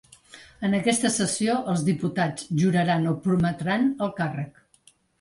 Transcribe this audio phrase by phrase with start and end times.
[0.69, 4.63] En aquesta sessió, els diputats juraran o prometran el càrrec.